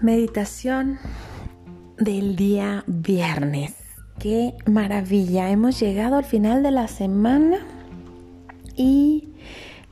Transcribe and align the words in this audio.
Meditación 0.00 1.00
del 1.98 2.36
día 2.36 2.84
viernes. 2.86 3.74
Qué 4.20 4.54
maravilla. 4.64 5.50
Hemos 5.50 5.80
llegado 5.80 6.16
al 6.16 6.24
final 6.24 6.62
de 6.62 6.70
la 6.70 6.86
semana 6.86 7.58
y 8.76 9.28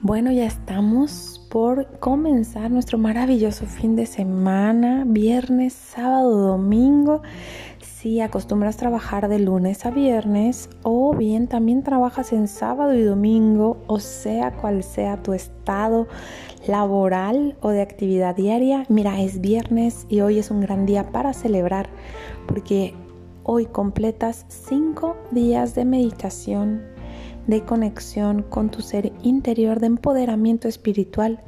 bueno, 0.00 0.30
ya 0.30 0.46
estamos 0.46 1.35
por 1.48 1.98
comenzar 1.98 2.70
nuestro 2.70 2.98
maravilloso 2.98 3.66
fin 3.66 3.96
de 3.96 4.06
semana, 4.06 5.04
viernes, 5.06 5.72
sábado, 5.72 6.38
domingo. 6.48 7.22
Si 7.80 8.20
acostumbras 8.20 8.76
trabajar 8.76 9.28
de 9.28 9.38
lunes 9.38 9.86
a 9.86 9.90
viernes 9.90 10.68
o 10.82 11.14
bien 11.14 11.48
también 11.48 11.82
trabajas 11.82 12.32
en 12.32 12.48
sábado 12.48 12.94
y 12.94 13.02
domingo, 13.02 13.78
o 13.86 14.00
sea 14.00 14.52
cual 14.52 14.82
sea 14.82 15.22
tu 15.22 15.32
estado 15.32 16.06
laboral 16.66 17.56
o 17.60 17.70
de 17.70 17.82
actividad 17.82 18.36
diaria, 18.36 18.84
mira, 18.88 19.20
es 19.20 19.40
viernes 19.40 20.06
y 20.08 20.20
hoy 20.20 20.38
es 20.38 20.50
un 20.50 20.60
gran 20.60 20.86
día 20.86 21.10
para 21.10 21.32
celebrar 21.32 21.88
porque 22.46 22.94
hoy 23.42 23.66
completas 23.66 24.44
cinco 24.48 25.16
días 25.30 25.74
de 25.74 25.84
meditación, 25.84 26.82
de 27.46 27.64
conexión 27.64 28.42
con 28.42 28.70
tu 28.70 28.82
ser 28.82 29.12
interior, 29.22 29.80
de 29.80 29.86
empoderamiento 29.86 30.68
espiritual, 30.68 31.40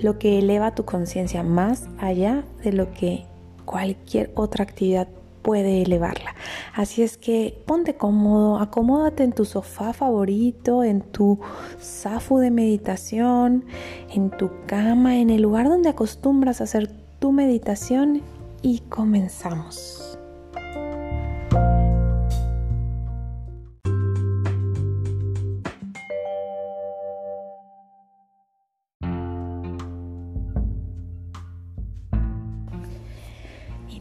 lo 0.00 0.18
que 0.18 0.38
eleva 0.38 0.74
tu 0.74 0.84
conciencia 0.84 1.42
más 1.42 1.88
allá 1.98 2.44
de 2.62 2.72
lo 2.72 2.92
que 2.92 3.24
cualquier 3.64 4.30
otra 4.34 4.64
actividad 4.64 5.08
puede 5.42 5.82
elevarla. 5.82 6.34
Así 6.74 7.02
es 7.02 7.16
que 7.16 7.62
ponte 7.66 7.94
cómodo, 7.94 8.58
acomódate 8.58 9.22
en 9.22 9.32
tu 9.32 9.44
sofá 9.44 9.92
favorito, 9.92 10.84
en 10.84 11.00
tu 11.00 11.38
zafu 11.80 12.38
de 12.38 12.50
meditación, 12.50 13.64
en 14.12 14.30
tu 14.30 14.50
cama, 14.66 15.18
en 15.18 15.30
el 15.30 15.42
lugar 15.42 15.68
donde 15.68 15.88
acostumbras 15.88 16.60
a 16.60 16.64
hacer 16.64 16.90
tu 17.18 17.32
meditación 17.32 18.22
y 18.62 18.80
comenzamos. 18.80 20.09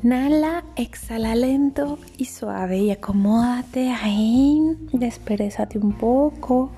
Inhala, 0.02 0.64
exhala 0.78 1.36
lento 1.36 2.00
y 2.18 2.24
suave 2.24 2.78
y 2.78 2.92
acomódate 2.92 3.92
ahí, 3.92 4.62
desperezate 4.94 5.78
un 5.78 5.92
poco, 5.92 6.72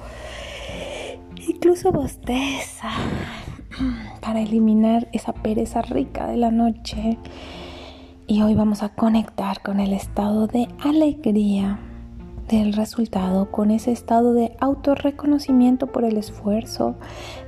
incluso 1.47 1.91
bosteza 1.91 2.89
para 4.21 4.41
eliminar 4.41 5.07
esa 5.11 5.33
pereza 5.33 5.83
rica 5.83 6.25
de 6.27 6.37
la 6.37 6.49
noche. 6.49 7.19
Y 8.25 8.41
hoy 8.41 8.55
vamos 8.55 8.81
a 8.81 8.89
conectar 8.89 9.61
con 9.61 9.79
el 9.79 9.93
estado 9.93 10.47
de 10.47 10.67
alegría 10.83 11.79
del 12.49 12.73
resultado, 12.73 13.51
con 13.51 13.69
ese 13.69 13.91
estado 13.91 14.33
de 14.33 14.57
autorreconocimiento 14.59 15.87
por 15.87 16.05
el 16.05 16.17
esfuerzo, 16.17 16.95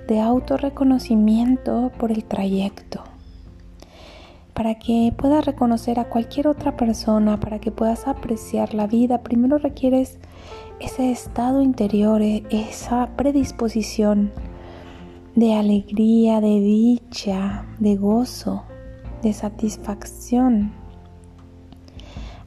de 0.07 0.21
autorreconocimiento 0.21 1.91
por 1.97 2.11
el 2.11 2.23
trayecto 2.25 3.12
para 4.53 4.75
que 4.75 5.13
puedas 5.17 5.45
reconocer 5.45 5.99
a 5.99 6.09
cualquier 6.09 6.47
otra 6.47 6.77
persona, 6.77 7.39
para 7.39 7.59
que 7.59 7.71
puedas 7.71 8.07
apreciar 8.07 8.73
la 8.73 8.87
vida, 8.87 9.23
primero 9.23 9.57
requieres 9.57 10.19
ese 10.79 11.11
estado 11.11 11.61
interior, 11.61 12.21
e-, 12.21 12.43
esa 12.49 13.09
predisposición 13.15 14.31
de 15.35 15.55
alegría, 15.55 16.41
de 16.41 16.59
dicha, 16.59 17.65
de 17.79 17.95
gozo, 17.95 18.63
de 19.23 19.33
satisfacción. 19.33 20.71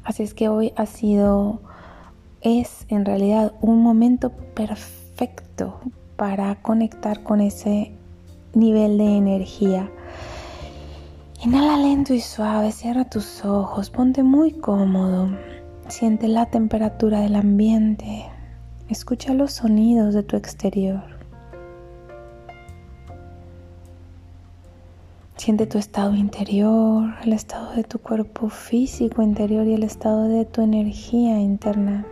Así 0.04 0.22
es 0.22 0.34
que 0.34 0.48
hoy 0.48 0.72
ha 0.76 0.86
sido, 0.86 1.60
es 2.40 2.86
en 2.88 3.04
realidad 3.04 3.54
un 3.60 3.82
momento 3.82 4.30
perfecto 4.30 5.80
para 6.16 6.54
conectar 6.62 7.24
con 7.24 7.40
ese 7.40 7.92
nivel 8.54 8.98
de 8.98 9.16
energía 9.16 9.90
Inhala 11.44 11.76
lento 11.76 12.14
y 12.14 12.20
suave, 12.20 12.72
cierra 12.72 13.04
tus 13.04 13.44
ojos, 13.44 13.90
ponte 13.90 14.22
muy 14.22 14.52
cómodo, 14.52 15.28
siente 15.86 16.28
la 16.28 16.46
temperatura 16.46 17.20
del 17.20 17.36
ambiente, 17.36 18.24
escucha 18.88 19.34
los 19.34 19.52
sonidos 19.52 20.14
de 20.14 20.22
tu 20.22 20.36
exterior. 20.36 21.02
Siente 25.36 25.66
tu 25.66 25.76
estado 25.76 26.14
interior, 26.14 27.14
el 27.22 27.34
estado 27.34 27.70
de 27.72 27.84
tu 27.84 27.98
cuerpo 27.98 28.48
físico 28.48 29.20
interior 29.20 29.66
y 29.66 29.74
el 29.74 29.82
estado 29.82 30.28
de 30.28 30.46
tu 30.46 30.62
energía 30.62 31.38
interna. 31.38 32.06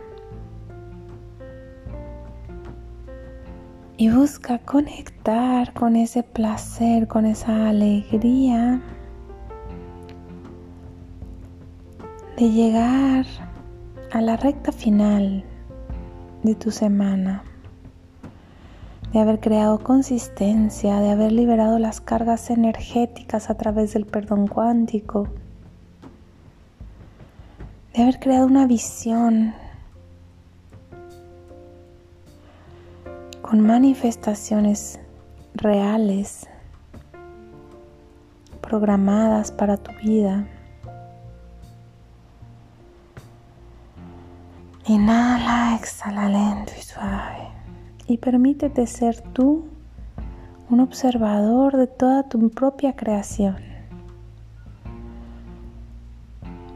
Y 3.97 4.09
busca 4.09 4.59
conectar 4.59 5.73
con 5.73 5.95
ese 5.95 6.21
placer, 6.21 7.07
con 7.07 7.25
esa 7.25 7.69
alegría 7.69 8.81
de 12.37 12.51
llegar 12.51 13.25
a 14.11 14.19
la 14.19 14.35
recta 14.35 14.73
final 14.73 15.45
de 16.43 16.55
tu 16.55 16.69
semana, 16.69 17.43
de 19.13 19.19
haber 19.19 19.39
creado 19.39 19.79
consistencia, 19.79 20.99
de 20.99 21.11
haber 21.11 21.31
liberado 21.31 21.79
las 21.79 22.01
cargas 22.01 22.49
energéticas 22.49 23.49
a 23.49 23.55
través 23.55 23.93
del 23.93 24.05
perdón 24.05 24.47
cuántico, 24.47 25.29
de 27.93 28.03
haber 28.03 28.19
creado 28.19 28.47
una 28.47 28.67
visión 28.67 29.53
con 33.41 33.61
manifestaciones 33.61 34.99
reales, 35.53 36.47
programadas 38.59 39.53
para 39.53 39.77
tu 39.77 39.93
vida. 40.03 40.49
Inhala, 44.87 45.75
exhala 45.75 46.29
lento 46.29 46.71
y 46.77 46.81
suave. 46.83 47.47
Y 48.05 48.19
permítete 48.19 48.85
ser 48.85 49.19
tú 49.19 49.65
un 50.69 50.79
observador 50.79 51.75
de 51.75 51.87
toda 51.87 52.29
tu 52.29 52.51
propia 52.51 52.95
creación. 52.95 53.55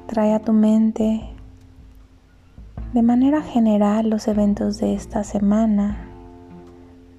Trae 0.07 0.33
a 0.33 0.39
tu 0.39 0.53
mente 0.53 1.21
de 2.93 3.01
manera 3.03 3.43
general 3.43 4.09
los 4.09 4.27
eventos 4.27 4.79
de 4.79 4.95
esta 4.95 5.23
semana, 5.23 6.07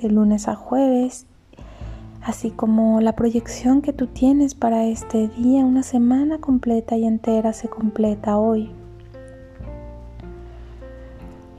de 0.02 0.10
lunes 0.10 0.48
a 0.48 0.56
jueves, 0.56 1.24
así 2.20 2.50
como 2.50 3.00
la 3.00 3.14
proyección 3.14 3.80
que 3.80 3.92
tú 3.92 4.08
tienes 4.08 4.56
para 4.56 4.86
este 4.86 5.28
día, 5.28 5.64
una 5.64 5.84
semana 5.84 6.38
completa 6.38 6.96
y 6.96 7.06
entera 7.06 7.52
se 7.52 7.68
completa 7.68 8.36
hoy. 8.36 8.72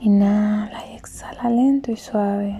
Inhala 0.04 0.84
y 0.90 0.96
exhala 0.96 1.48
lento 1.48 1.92
y 1.92 1.96
suave. 1.96 2.56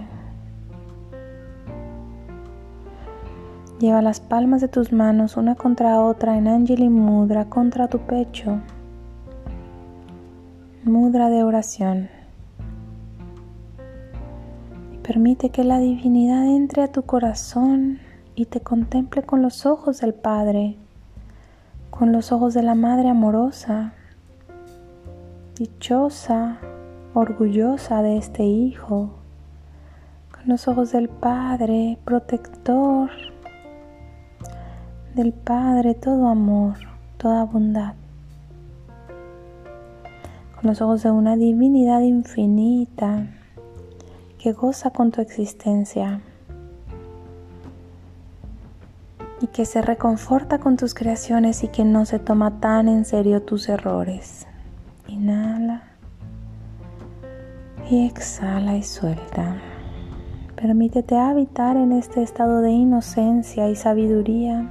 Lleva 3.81 4.01
las 4.01 4.21
palmas 4.21 4.61
de 4.61 4.69
tus 4.69 4.93
manos 4.93 5.35
una 5.35 5.55
contra 5.55 5.99
otra 5.99 6.37
en 6.37 6.47
Anjali 6.47 6.87
Mudra 6.87 7.49
contra 7.49 7.89
tu 7.89 7.99
pecho. 7.99 8.61
Mudra 10.85 11.29
de 11.29 11.43
oración. 11.43 12.09
Y 14.93 14.99
permite 14.99 15.49
que 15.49 15.65
la 15.65 15.79
divinidad 15.79 16.45
entre 16.45 16.83
a 16.83 16.93
tu 16.93 17.01
corazón 17.03 17.99
y 18.35 18.45
te 18.45 18.61
contemple 18.61 19.23
con 19.23 19.41
los 19.41 19.65
ojos 19.65 19.99
del 19.99 20.13
Padre, 20.13 20.77
con 21.89 22.13
los 22.13 22.31
ojos 22.31 22.53
de 22.53 22.63
la 22.63 22.75
Madre 22.75 23.09
amorosa, 23.09 23.91
dichosa, 25.57 26.57
orgullosa 27.13 28.01
de 28.01 28.17
este 28.17 28.43
hijo, 28.43 29.11
con 30.31 30.47
los 30.47 30.67
ojos 30.67 30.91
del 30.91 31.09
Padre, 31.09 31.99
protector, 32.03 33.11
del 35.13 35.31
Padre, 35.31 35.93
todo 35.93 36.27
amor, 36.27 36.75
toda 37.17 37.43
bondad, 37.43 37.93
con 40.55 40.69
los 40.69 40.81
ojos 40.81 41.03
de 41.03 41.11
una 41.11 41.35
divinidad 41.35 42.01
infinita 42.01 43.27
que 44.39 44.53
goza 44.53 44.89
con 44.89 45.11
tu 45.11 45.21
existencia 45.21 46.21
y 49.39 49.47
que 49.47 49.65
se 49.65 49.81
reconforta 49.81 50.57
con 50.59 50.77
tus 50.77 50.95
creaciones 50.95 51.63
y 51.63 51.67
que 51.67 51.85
no 51.85 52.05
se 52.05 52.17
toma 52.17 52.59
tan 52.59 52.87
en 52.87 53.05
serio 53.05 53.43
tus 53.43 53.69
errores. 53.69 54.47
Y 57.89 58.05
exhala 58.05 58.77
y 58.77 58.83
suelta. 58.83 59.57
Permítete 60.55 61.17
habitar 61.17 61.75
en 61.75 61.91
este 61.91 62.23
estado 62.23 62.61
de 62.61 62.71
inocencia 62.71 63.69
y 63.69 63.75
sabiduría 63.75 64.69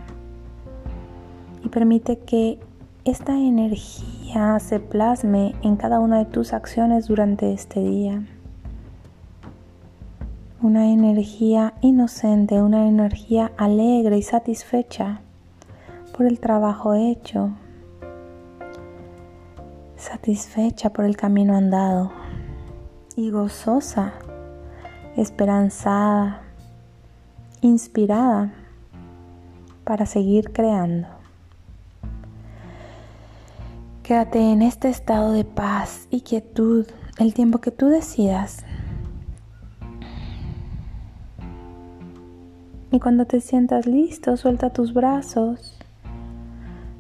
y 1.62 1.68
permite 1.68 2.18
que 2.18 2.58
esta 3.04 3.36
energía 3.36 4.58
se 4.58 4.80
plasme 4.80 5.54
en 5.62 5.76
cada 5.76 6.00
una 6.00 6.18
de 6.18 6.24
tus 6.24 6.52
acciones 6.52 7.08
durante 7.08 7.52
este 7.52 7.80
día. 7.80 8.22
Una 10.62 10.90
energía 10.90 11.74
inocente, 11.80 12.62
una 12.62 12.86
energía 12.86 13.52
alegre 13.56 14.16
y 14.16 14.22
satisfecha 14.22 15.20
por 16.16 16.26
el 16.26 16.38
trabajo 16.38 16.94
hecho, 16.94 17.50
satisfecha 19.96 20.90
por 20.90 21.04
el 21.04 21.16
camino 21.16 21.56
andado 21.56 22.21
y 23.16 23.30
gozosa, 23.30 24.12
esperanzada, 25.16 26.42
inspirada 27.60 28.52
para 29.84 30.06
seguir 30.06 30.52
creando. 30.52 31.08
Quédate 34.02 34.40
en 34.52 34.62
este 34.62 34.88
estado 34.88 35.32
de 35.32 35.44
paz 35.44 36.06
y 36.10 36.22
quietud 36.22 36.86
el 37.18 37.34
tiempo 37.34 37.60
que 37.60 37.70
tú 37.70 37.86
decidas. 37.86 38.64
Y 42.90 43.00
cuando 43.00 43.26
te 43.26 43.40
sientas 43.40 43.86
listo, 43.86 44.36
suelta 44.36 44.70
tus 44.70 44.92
brazos, 44.92 45.78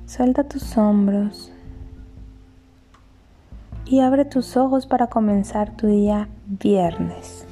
suelta 0.06 0.44
tus 0.44 0.76
hombros 0.78 1.52
y 3.92 4.00
abre 4.00 4.24
tus 4.24 4.56
ojos 4.56 4.86
para 4.86 5.08
comenzar 5.08 5.76
tu 5.76 5.86
día 5.86 6.26
viernes. 6.46 7.46